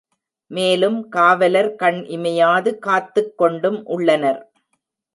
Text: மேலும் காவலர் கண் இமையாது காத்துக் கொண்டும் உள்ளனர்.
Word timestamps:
மேலும் 0.51 0.97
காவலர் 1.09 1.75
கண் 1.75 2.01
இமையாது 2.09 2.77
காத்துக் 2.79 3.33
கொண்டும் 3.37 3.85
உள்ளனர். 3.85 4.41